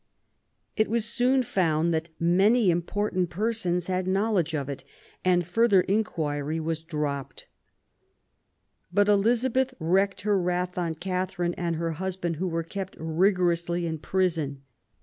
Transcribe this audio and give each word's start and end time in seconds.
It 0.75 0.87
was 0.89 1.05
soon 1.05 1.43
found 1.43 1.93
that 1.93 2.09
many 2.19 2.71
important 2.71 3.29
persons 3.29 3.85
had 3.85 4.07
knowledge 4.07 4.55
of 4.55 4.67
it, 4.67 4.83
and 5.23 5.45
further 5.45 5.81
inquiry 5.81 6.59
was 6.59 6.81
dropped. 6.81 7.45
But 8.91 9.07
Elizabeth 9.07 9.75
wreaked 9.79 10.21
her 10.21 10.41
wrath 10.41 10.75
on 10.75 10.95
Catharine 10.95 11.53
and 11.53 11.75
her 11.75 11.91
husband, 11.91 12.37
who 12.37 12.47
were 12.47 12.63
kept 12.63 12.95
rigorously 12.97 13.85
in 13.85 13.99
prison. 13.99 14.63